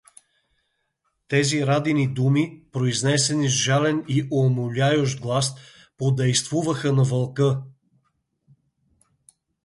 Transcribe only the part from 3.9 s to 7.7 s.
и умоляющ глас, подействуваха на Вълка.